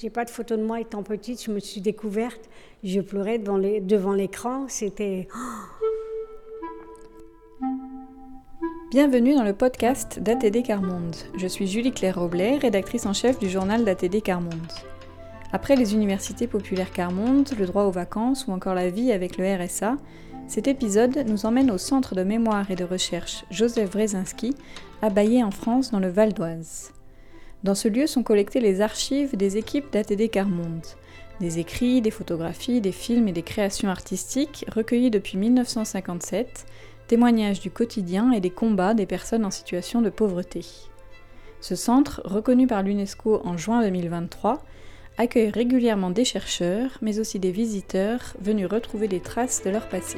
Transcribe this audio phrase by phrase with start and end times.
[0.00, 2.48] J'ai pas de photo de moi étant petite, je me suis découverte,
[2.82, 5.28] je pleurais devant, devant l'écran, c'était...
[8.90, 11.16] Bienvenue dans le podcast d'ATD Carmonde.
[11.36, 14.72] Je suis Julie Claire Roblet, rédactrice en chef du journal d'ATD Carmonde.
[15.52, 19.54] Après les universités populaires Carmonde, le droit aux vacances ou encore la vie avec le
[19.54, 19.96] RSA,
[20.46, 24.54] cet épisode nous emmène au centre de mémoire et de recherche Joseph Wrezinski,
[25.02, 26.94] à Baillé en France dans le Val d'Oise.
[27.62, 30.86] Dans ce lieu sont collectées les archives des équipes d'ATD Carmonde.
[31.40, 36.64] Des écrits, des photographies, des films et des créations artistiques recueillis depuis 1957,
[37.06, 40.64] témoignages du quotidien et des combats des personnes en situation de pauvreté.
[41.60, 44.62] Ce centre, reconnu par l'UNESCO en juin 2023,
[45.18, 50.16] accueille régulièrement des chercheurs, mais aussi des visiteurs venus retrouver des traces de leur passé.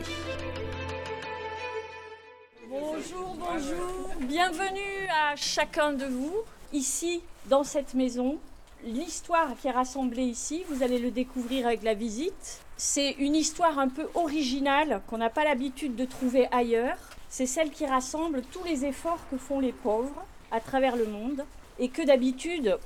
[2.69, 6.37] Bonjour, bonjour, bienvenue à chacun de vous,
[6.73, 8.39] ici dans cette maison.
[8.85, 12.61] L'histoire qui est rassemblée ici, vous allez le découvrir avec la visite.
[12.77, 16.99] C'est une histoire un peu originale qu'on n'a pas l'habitude de trouver ailleurs.
[17.29, 21.45] C'est celle qui rassemble tous les efforts que font les pauvres à travers le monde
[21.79, 22.77] et que d'habitude,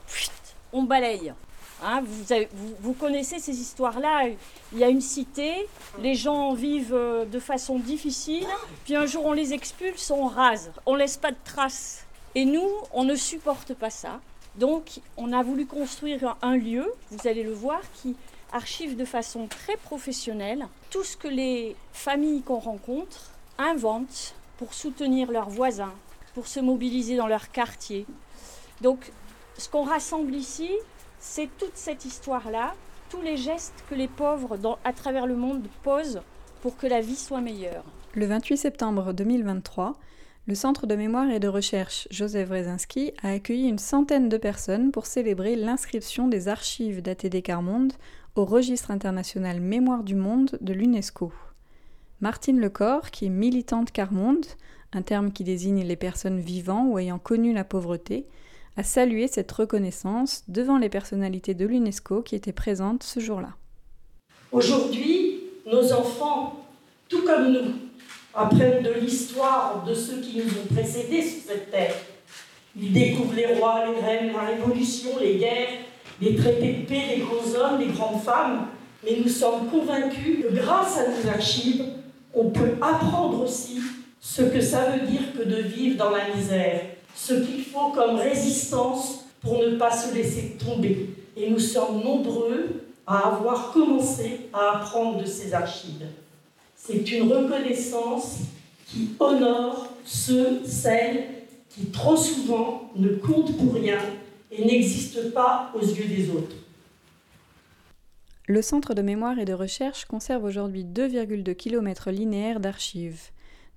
[0.73, 1.33] on balaye.
[1.83, 2.03] Hein,
[2.81, 4.29] vous, connaissez ces histoires-là.
[4.73, 5.69] Il y a une cité,
[6.01, 8.47] les gens vivent euh, de façon difficile,
[8.85, 12.07] puis un jour on les expulse, on rase, on laisse pas de traces.
[12.35, 14.21] Et nous, on ne supporte pas ça.
[14.59, 18.17] Donc, on a voulu construire un lieu, vous allez le voir, qui
[18.53, 25.31] archive de façon très professionnelle tout ce que les familles qu'on rencontre inventent pour soutenir
[25.31, 25.93] leurs voisins,
[26.35, 28.07] pour se mobiliser dans leur quartier.
[28.81, 29.13] Donc,
[29.59, 30.71] ce qu'on rassemble ici,
[31.19, 32.75] c'est toute cette histoire-là,
[33.11, 36.21] tous les gestes que les pauvres à travers le monde posent
[36.63, 37.85] pour que la vie soit meilleure.
[38.15, 39.97] Le 28 septembre 2023,
[40.47, 44.93] le Centre de mémoire et de recherche Joseph Wrezinski a accueilli une centaine de personnes
[44.93, 47.95] pour célébrer l'inscription des archives d'ATD Carmonde
[48.37, 51.33] au Registre international Mémoire du Monde de l'UNESCO.
[52.21, 54.47] Martine Lecor, qui est militante Carmonde,
[54.93, 58.27] un terme qui désigne les personnes vivant ou ayant connu la pauvreté,
[58.77, 63.57] a salué cette reconnaissance devant les personnalités de l'UNESCO qui étaient présentes ce jour-là.
[64.53, 66.65] Aujourd'hui, nos enfants,
[67.09, 67.86] tout comme nous,
[68.37, 71.95] apprennent de l'histoire de ceux qui nous ont précédés sur cette terre.
[72.79, 75.69] Ils découvrent les rois, les reines, la révolution, les guerres,
[76.21, 78.67] les traités de paix, les grands hommes, les grandes femmes,
[79.03, 81.85] mais nous sommes convaincus que grâce à nos archives,
[82.35, 83.81] on peut apprendre aussi
[84.21, 86.83] ce que ça veut dire que de vivre dans la misère,
[87.15, 91.11] ce qu'il faut comme résistance pour ne pas se laisser tomber.
[91.37, 96.07] Et nous sommes nombreux à avoir commencé à apprendre de ces archives.
[96.77, 98.41] C'est une reconnaissance
[98.87, 101.25] qui honore ceux, celles
[101.69, 103.99] qui trop souvent ne comptent pour rien
[104.53, 106.57] et n'existent pas aux yeux des autres.
[108.47, 113.31] Le Centre de mémoire et de recherche conserve aujourd'hui 2,2 km linéaires d'archives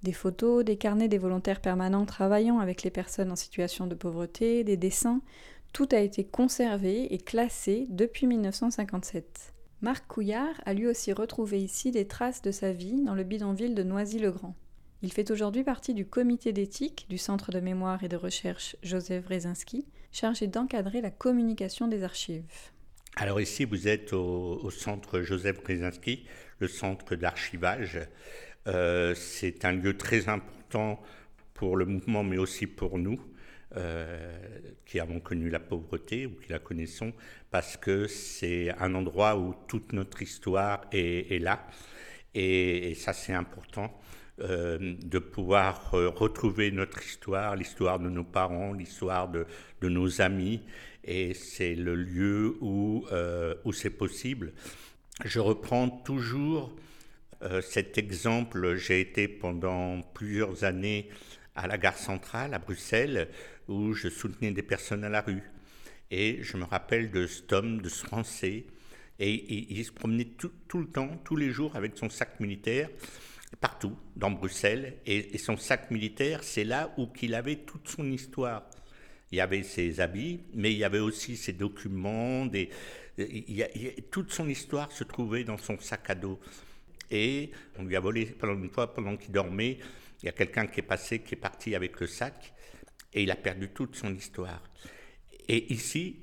[0.04, 4.64] des photos, des carnets des volontaires permanents travaillant avec les personnes en situation de pauvreté,
[4.64, 5.22] des dessins,
[5.74, 9.54] tout a été conservé et classé depuis 1957.
[9.82, 13.76] Marc Couillard a lui aussi retrouvé ici des traces de sa vie dans le bidonville
[13.76, 14.56] de Noisy-le-Grand.
[15.02, 19.26] Il fait aujourd'hui partie du comité d'éthique du Centre de mémoire et de recherche Joseph
[19.26, 22.44] Wrezinski, chargé d'encadrer la communication des archives.
[23.16, 26.26] Alors ici, vous êtes au, centre Joseph Wrezinski,
[26.60, 28.00] le centre d'archivage
[28.68, 31.00] euh, c'est un lieu très important
[31.54, 33.20] pour le mouvement, mais aussi pour nous,
[34.86, 37.14] qui avons connu la pauvreté ou qui la connaissons,
[37.52, 41.68] parce que c'est un endroit où toute notre histoire est, là.
[42.34, 43.94] Et, ça, c'est important.
[44.42, 49.46] Euh, de pouvoir retrouver notre histoire, l'histoire de nos parents, l'histoire de,
[49.82, 50.62] nos amis,
[51.04, 53.06] et c'est le lieu où,
[53.66, 54.54] où c'est possible.
[55.26, 56.74] Je reprends toujours
[57.42, 61.10] euh, cet exemple, j'ai été pendant plusieurs années
[61.56, 63.30] à la gare centrale à Bruxelles
[63.70, 65.44] où je soutenais des personnes à la rue.
[66.12, 68.66] Et je me rappelle de cet homme, de ce Français,
[69.20, 72.90] et, il se promenait tout, le temps, tous les jours avec son sac militaire,
[73.62, 74.98] partout dans Bruxelles.
[75.06, 78.70] Et, son sac militaire, c'est là où il avait toute son histoire.
[79.32, 82.70] Il y avait ses habits, mais il y avait aussi ses documents, des,
[84.10, 86.40] toute son histoire se trouvait dans son sac à dos
[87.12, 89.80] et on lui a volé pendant une fois pendant qu'il dormait.
[90.22, 92.54] Il y a quelqu'un qui est passé, qui est parti avec le sac
[93.14, 94.62] et il a perdu toute son histoire.
[95.48, 96.18] Et ici,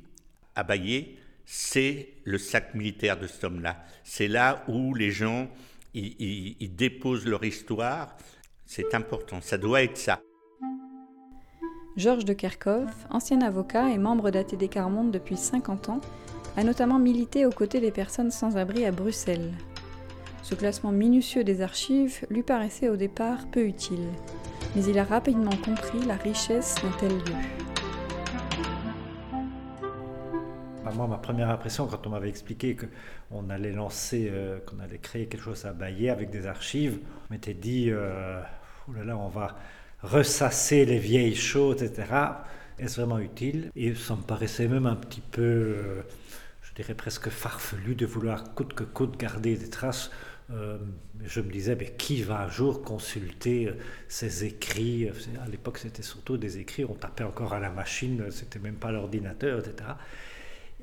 [0.55, 3.85] à Baillé, c'est le sac militaire de cet homme-là.
[4.05, 5.49] C'est là où les gens
[5.95, 8.17] ils, déposent leur histoire.
[8.67, 10.21] C'est important, ça doit être ça.
[11.97, 16.01] Georges de Kerkhoff, ancien avocat et membre d'ATD Carmonde depuis 50 ans,
[16.57, 19.53] a notamment milité aux côtés des personnes sans abri à Bruxelles.
[20.43, 24.09] Ce classement minutieux des archives lui paraissait au départ peu utile,
[24.77, 27.35] mais il a rapidement compris la richesse d'un tel lieu.
[30.85, 34.99] Bah, moi, ma première impression, quand on m'avait expliqué qu'on allait lancer, euh, qu'on allait
[34.99, 36.99] créer quelque chose à Bayer avec des archives,
[37.31, 38.39] on m'était dit, euh,
[38.87, 39.57] oh là là, on va
[40.03, 42.05] ressasser les vieilles choses, etc.
[42.79, 43.71] Est-ce vraiment utile?
[43.77, 46.03] Et ça me paraissait même un petit peu, euh,
[46.61, 50.11] je dirais presque farfelu de vouloir coûte que coûte garder des traces.
[50.49, 53.71] Je me disais, mais qui va un jour consulter
[54.09, 55.09] ces écrits?
[55.45, 58.93] À l'époque, c'était surtout des écrits, on tapait encore à la machine, c'était même pas
[58.93, 59.95] l'ordinateur, etc.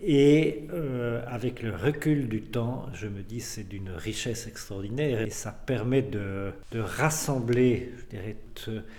[0.02, 5.30] Et euh, avec le recul du temps, je me dis c'est d'une richesse extraordinaire et
[5.30, 8.38] ça permet de, rassembler je dirais,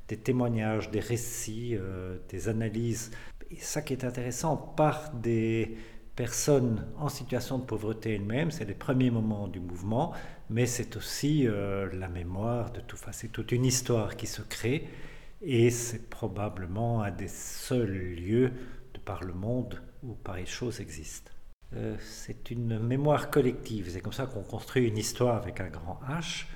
[0.09, 3.11] des témoignages, des récits, euh, des analyses.
[3.51, 5.77] Et ça qui est intéressant, par des
[6.17, 10.13] personnes en situation de pauvreté elles-mêmes, c'est les premiers moments du mouvement,
[10.51, 12.97] mais c'est aussi euh, la mémoire de tout.
[12.97, 13.13] ça.
[13.13, 14.89] c'est toute une histoire qui se crée
[15.43, 18.53] et c'est probablement un des seuls lieux
[18.93, 21.31] de par le monde où pareilles choses existent.
[21.75, 26.01] Euh, c'est une mémoire collective, c'est comme ça qu'on construit une histoire avec un grand
[26.09, 26.47] H.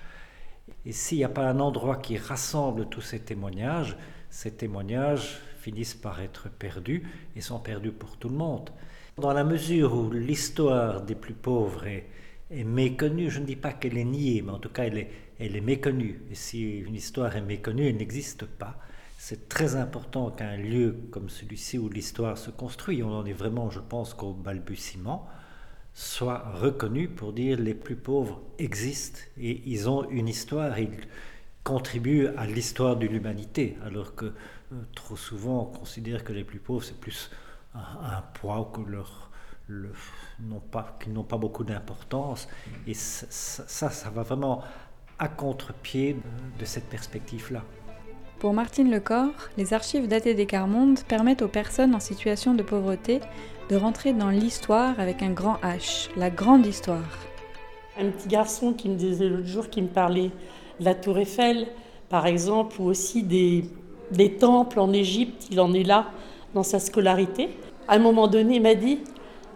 [0.84, 3.96] Et s'il n'y a pas un endroit qui rassemble tous ces témoignages,
[4.30, 7.02] ces témoignages finissent par être perdus
[7.34, 8.70] et sont perdus pour tout le monde.
[9.16, 12.06] Dans la mesure où l'histoire des plus pauvres est,
[12.50, 15.60] méconnue, je ne dis pas qu'elle est niée, mais en tout cas elle est, est
[15.60, 16.22] méconnue.
[16.30, 18.76] Et si une histoire est méconnue, elle n'existe pas.
[19.18, 23.68] C'est très important qu'un lieu comme celui-ci où l'histoire se construit, on en est vraiment,
[23.68, 25.28] je pense, qu'au balbutiement,
[25.98, 30.92] soit reconnu pour dire les plus pauvres existent et ils ont une histoire, ils
[31.64, 36.60] contribuent à l'histoire de l'humanité, alors que euh, trop souvent on considère que les plus
[36.60, 37.30] pauvres c'est plus
[37.74, 39.27] un, poids que leur,
[39.68, 42.48] n'ont pas, qu'ils n'ont pas beaucoup d'importance.
[42.86, 44.62] Et ça, ça, ça va vraiment
[45.18, 46.16] à contre-pied
[46.58, 47.62] de cette perspective-là.
[48.38, 53.20] Pour Martine Lecor, les archives datées des Carmondes permettent aux personnes en situation de pauvreté
[53.68, 57.18] de rentrer dans l'histoire avec un grand H, la grande histoire.
[57.98, 60.30] Un petit garçon qui me disait l'autre jour, qui me parlait
[60.78, 61.66] de la Tour Eiffel,
[62.08, 63.64] par exemple, ou aussi des,
[64.12, 66.06] des temples en Égypte, il en est là
[66.54, 67.48] dans sa scolarité.
[67.88, 69.00] À un moment donné, il m'a dit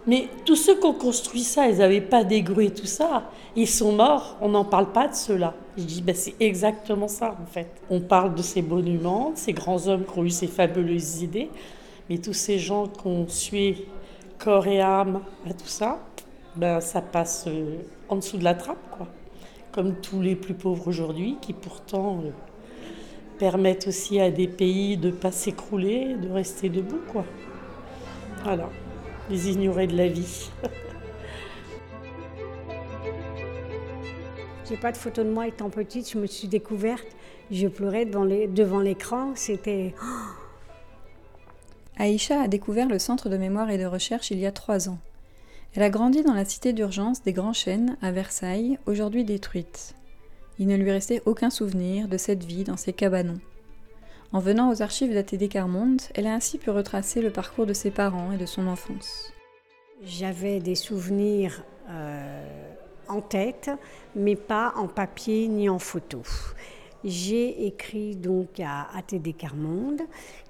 [0.05, 3.31] mais tous ceux qui ont construit ça, ils n'avaient pas dégroué tout ça.
[3.55, 5.53] Ils sont morts, on n'en parle pas de cela.
[5.77, 7.69] Je dis, ben c'est exactement ça en fait.
[7.89, 11.49] On parle de ces monuments, de ces grands hommes qui ont eu ces fabuleuses idées,
[12.09, 13.87] mais tous ces gens qui ont sué
[14.37, 15.99] corps et âme à tout ça,
[16.57, 17.77] ben ça passe euh,
[18.09, 19.07] en dessous de la trappe, quoi.
[19.71, 22.29] Comme tous les plus pauvres aujourd'hui, qui pourtant euh,
[23.39, 27.23] permettent aussi à des pays de ne pas s'écrouler, de rester debout, quoi.
[28.43, 28.69] Voilà
[29.29, 30.49] les ignorer de la vie.
[34.69, 37.07] J'ai pas de photo de moi étant petite, je me suis découverte,
[37.51, 39.93] je pleurais devant l'écran, c'était...
[41.97, 44.97] Aïcha a découvert le centre de mémoire et de recherche il y a trois ans.
[45.75, 49.95] Elle a grandi dans la cité d'urgence des Grands Chênes à Versailles, aujourd'hui détruite.
[50.59, 53.39] Il ne lui restait aucun souvenir de cette vie dans ces cabanons.
[54.33, 57.91] En venant aux archives d'ATD Carmonde, elle a ainsi pu retracer le parcours de ses
[57.91, 59.31] parents et de son enfance.
[60.01, 62.43] J'avais des souvenirs euh,
[63.07, 63.69] en tête,
[64.15, 66.23] mais pas en papier ni en photo.
[67.03, 70.01] J'ai écrit donc à ATD Carmonde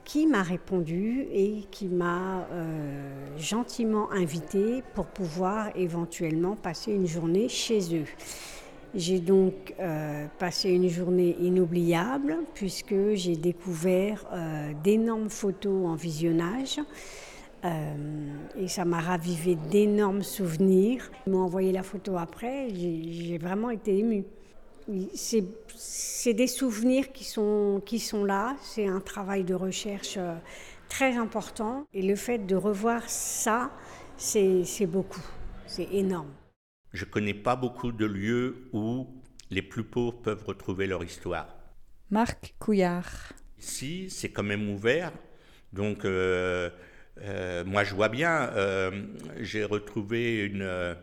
[0.06, 7.50] qui m'a répondu et qui m'a euh, gentiment invité pour pouvoir éventuellement passer une journée
[7.50, 8.08] chez eux.
[8.96, 16.80] J'ai donc euh, passé une journée inoubliable puisque j'ai découvert euh, d'énormes photos en visionnage
[17.66, 17.96] euh,
[18.56, 21.10] et ça m'a ravivé d'énormes souvenirs.
[21.26, 24.26] Ils m'ont envoyé la photo après, j'ai vraiment été émue.
[25.06, 30.20] C'est des souvenirs qui sont, qui sont là, c'est un travail de recherche
[30.88, 33.72] très important et le fait de revoir ça,
[34.18, 35.26] c'est beaucoup,
[35.66, 36.30] c'est énorme.
[36.94, 39.08] Je ne connais pas beaucoup de lieux où
[39.50, 41.48] les plus pauvres peuvent retrouver leur histoire.
[42.12, 43.34] Marc Couillard.
[43.60, 45.12] Ici, c'est quand même ouvert.
[45.72, 46.70] Donc, euh,
[47.22, 48.52] euh, moi, je vois bien.
[48.54, 48.92] Euh,
[49.40, 50.96] j'ai retrouvé une,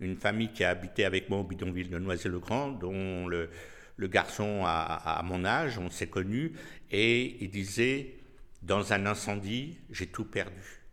[0.00, 3.48] une famille qui a habité avec moi au bidonville de Noisy-le-Grand, dont le,
[3.96, 6.52] le garçon a, à mon âge, on s'est connus,
[6.90, 8.16] et il disait
[8.62, 10.85] Dans un incendie, j'ai tout perdu.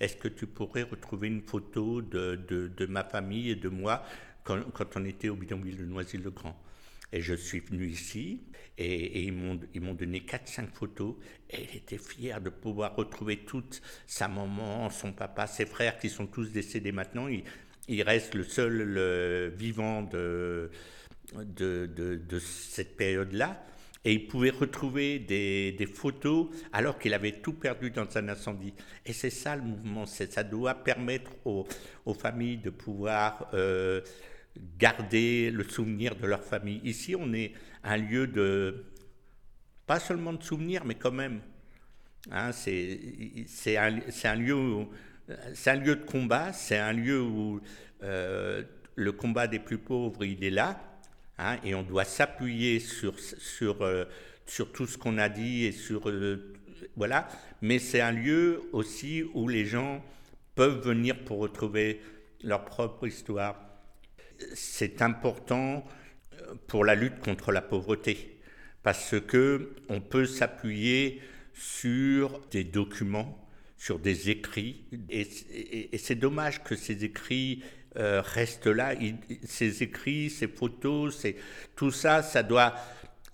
[0.00, 4.02] Est-ce que tu pourrais retrouver une photo de, de, ma famille et de moi
[4.44, 6.58] quand, on était au bidonville de Noisy-le-Grand?
[7.12, 8.40] Et je suis venu ici
[8.78, 11.16] et, ils m'ont donné 4-5 photos
[11.50, 16.08] et il était fier de pouvoir retrouver toute sa maman, son papa, ses frères qui
[16.08, 17.28] sont tous décédés maintenant.
[17.88, 20.70] Il, reste le seul vivant de,
[21.34, 23.62] de, de, cette période-là.
[24.04, 28.72] Et il pouvait retrouver des, photos alors qu'il avait tout perdu dans un incendie.
[29.04, 31.66] Et c'est ça le mouvement, ça doit permettre aux,
[32.14, 34.00] familles de pouvoir euh,
[34.78, 36.80] garder le souvenir de leur famille.
[36.82, 37.52] Ici, on est
[37.84, 38.86] un lieu de,
[39.86, 41.40] pas seulement de souvenirs, mais quand même.
[42.30, 44.86] Hein, c'est un, un, lieu
[45.54, 47.60] c'est un lieu de combat, c'est un lieu où
[48.02, 48.62] euh,
[48.94, 50.80] le combat des plus pauvres, il est là,
[51.40, 54.04] hein, et on doit s'appuyer sur, sur, euh,
[54.46, 56.54] sur tout ce qu'on a dit, et sur, euh,
[56.96, 57.28] voilà,
[57.62, 60.04] mais c'est un lieu aussi où les gens
[60.54, 62.00] peuvent venir pour retrouver
[62.42, 63.60] leur propre histoire.
[64.54, 65.84] C'est important
[66.34, 68.40] euh, pour la lutte contre la pauvreté
[68.82, 71.20] parce que on peut s'appuyer
[71.54, 75.24] sur des documents, sur des écrits, et,
[75.98, 77.62] c'est dommage que ces écrits
[77.96, 78.94] euh, restent là.
[79.44, 81.36] ces écrits, ces photos, c'est
[81.76, 82.74] tout ça, ça doit,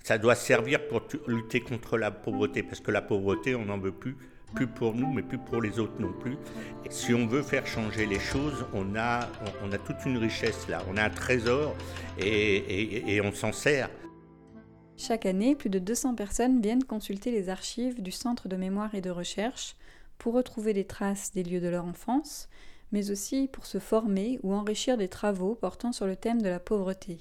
[0.02, 3.92] ça doit servir pour lutter contre la pauvreté, parce que la pauvreté, on n'en veut
[3.92, 4.16] plus
[4.54, 6.36] plus pour nous, mais plus pour les autres non plus.
[6.88, 9.28] si on veut faire changer les choses, on a,
[9.62, 11.76] on a toute une richesse là, on a un trésor
[12.18, 13.90] et, et, on s'en sert.
[14.96, 19.02] Chaque année, plus de 200 personnes viennent consulter les archives du Centre de mémoire et
[19.02, 19.76] de recherche
[20.16, 22.48] pour retrouver des traces des lieux de leur enfance,
[22.92, 26.60] mais aussi pour se former ou enrichir des travaux portant sur le thème de la
[26.60, 27.18] pauvreté.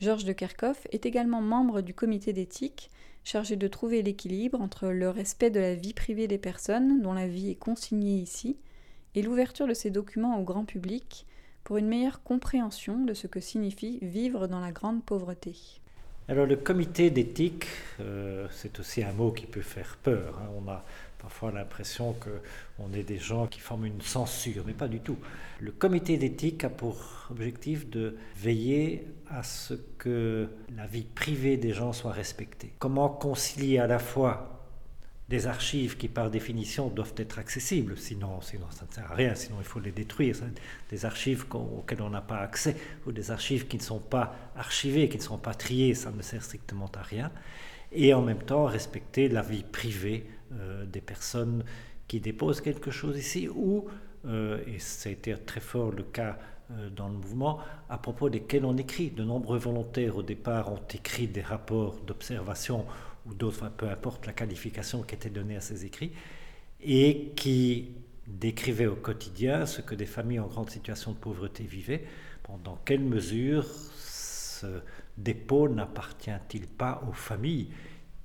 [0.00, 2.90] Georges de Kerkhoff est également membre du comité d'éthique
[3.24, 7.26] chargé de trouver l'équilibre entre le respect de la vie privée des personnes, dont la
[7.28, 8.56] vie est consignée ici,
[9.14, 11.26] et l'ouverture de ces documents au grand public
[11.64, 15.54] pour une meilleure compréhension de ce que signifie vivre dans la grande pauvreté.
[16.28, 17.66] Alors le comité d'éthique,
[18.00, 20.40] euh, c'est aussi un mot qui peut faire peur.
[20.42, 20.80] Hein.
[21.20, 25.18] Parfois l'impression qu'on est des gens qui forment une censure, mais pas du tout.
[25.60, 31.72] Le comité d'éthique a pour objectif de veiller à ce que la vie privée des
[31.72, 32.72] gens soit respectée.
[32.78, 34.56] Comment concilier à la fois
[35.28, 39.36] des archives qui par définition doivent être accessibles, sinon, sinon ça ne sert à rien,
[39.36, 40.34] sinon il faut les détruire,
[40.90, 45.08] des archives auxquelles on n'a pas accès, ou des archives qui ne sont pas archivées,
[45.08, 47.30] qui ne sont pas triées, ça ne sert strictement à rien,
[47.92, 50.26] et en même temps respecter la vie privée
[50.86, 51.64] des personnes
[52.10, 53.86] qui déposent quelque chose ici, ou,
[54.26, 56.38] euh, et ça a été très fort le cas
[56.72, 59.10] euh, dans le mouvement, à propos desquels on écrit.
[59.10, 62.84] De nombreux volontaires au départ ont écrit des rapports d'observation
[63.26, 66.10] ou d'autres, peu importe la qualification qui était donnée à ces écrits,
[66.82, 67.92] et qui
[68.26, 72.04] décrivaient au quotidien ce que des familles en grande situation de pauvreté vivaient.
[72.64, 74.66] dans quelle mesure ce
[75.16, 77.68] dépôt n'appartient-il pas aux familles?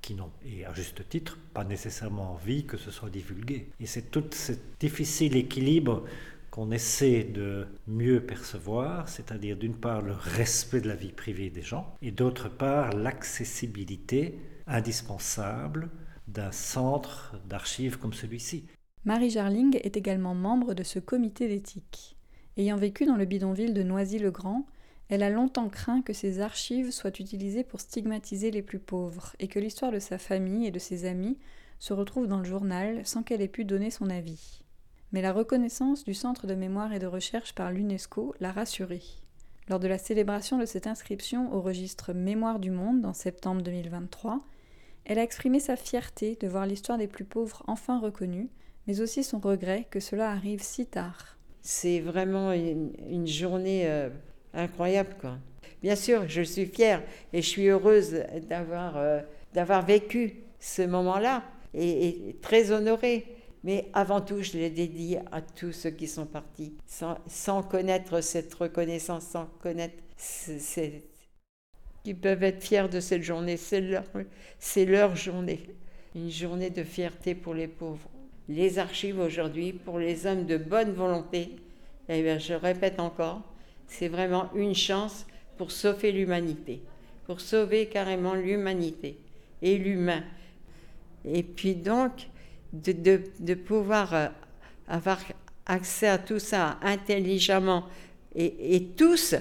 [0.06, 3.70] Qui n'ont, et à juste titre, pas nécessairement envie que ce soit divulgué.
[3.80, 6.04] Et c'est tout ce difficile équilibre
[6.52, 11.62] qu'on essaie de mieux percevoir, c'est-à-dire d'une part le respect de la vie privée des
[11.62, 15.90] gens, et d'autre part l'accessibilité indispensable
[16.28, 18.64] d'un centre d'archives comme celui-ci.
[19.04, 22.16] Marie Jarling est également membre de ce comité d'éthique.
[22.56, 24.66] Ayant vécu dans le bidonville de Noisy-le-Grand,
[25.08, 29.48] elle a longtemps craint que ses archives soient utilisées pour stigmatiser les plus pauvres et
[29.48, 31.38] que l'histoire de sa famille et de ses amis
[31.78, 34.62] se retrouve dans le journal sans qu'elle ait pu donner son avis.
[35.12, 39.02] Mais la reconnaissance du Centre de mémoire et de recherche par l'UNESCO l'a rassurée.
[39.68, 44.40] Lors de la célébration de cette inscription au registre Mémoire du Monde en septembre 2023,
[45.04, 48.48] elle a exprimé sa fierté de voir l'histoire des plus pauvres enfin reconnue,
[48.86, 51.36] mais aussi son regret que cela arrive si tard.
[51.62, 54.08] C'est vraiment une, journée euh,
[54.56, 55.38] incroyable, quoi.
[55.82, 59.20] Bien sûr, je suis fière et je suis heureuse d'avoir euh,
[59.56, 61.42] d'avoir vécu ce moment-là
[61.74, 63.26] et, très honorée.
[63.64, 68.54] Mais avant tout, je l'ai dédié à tous ceux qui sont partis, sans, connaître cette
[68.54, 69.96] reconnaissance, sans connaître.
[72.04, 74.04] Ils peuvent être fiers de cette journée, c'est leur,
[74.60, 75.66] c'est leur journée.
[76.14, 78.08] Une journée de fierté pour les pauvres.
[78.48, 81.56] Les archives aujourd'hui, pour les hommes de bonne volonté,
[82.08, 83.42] eh je répète encore,
[83.86, 85.26] c'est vraiment une chance
[85.56, 86.82] pour sauver l'humanité,
[87.26, 89.18] pour sauver carrément l'humanité
[89.62, 90.22] et l'humain.
[91.24, 92.28] Et puis donc,
[92.72, 94.28] de, pouvoir euh,
[94.88, 95.18] avoir
[95.64, 97.84] accès à tout ça intelligemment
[98.38, 99.34] et, tous,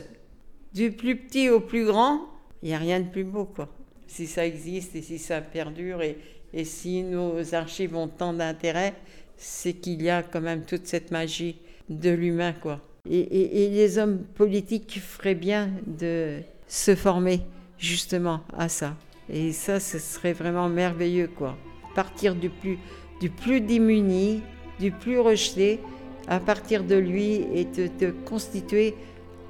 [0.74, 2.22] du plus petit au plus grand,
[2.64, 3.68] il n'y a rien de plus beau, quoi.
[4.08, 6.18] Si ça existe et si ça perdure et,
[6.54, 8.94] et si nos archives ont tant d'intérêt,
[9.36, 11.58] c'est qu'il y a quand même toute cette magie
[11.90, 12.80] de l'humain, quoi.
[13.10, 17.42] Et, les hommes politiques feraient bien de se former
[17.78, 18.96] justement à ça.
[19.30, 21.56] Et ça, ce serait vraiment merveilleux, quoi.
[21.94, 22.78] Partir du plus,
[23.20, 24.42] du plus démuni,
[24.80, 25.80] du plus rejeté,
[26.28, 28.96] à partir de lui et de, de constituer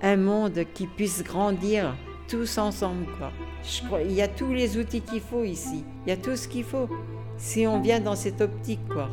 [0.02, 1.96] un monde qui puisse grandir
[2.28, 3.32] tous ensemble, quoi.
[3.64, 5.84] Je crois, il y a tous les outils qu'il faut ici.
[6.06, 6.88] Il y a tout ce qu'il faut.
[7.38, 9.10] Si on vient dans cette optique, quoi.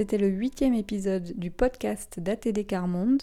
[0.00, 3.22] C'était le huitième épisode du podcast d'ATD Carmonde.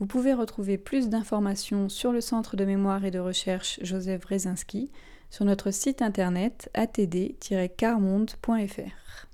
[0.00, 4.90] Vous pouvez retrouver plus d'informations sur le Centre de mémoire et de recherche Joseph Brzezinski
[5.30, 9.29] sur notre site internet atd-carmonde.fr.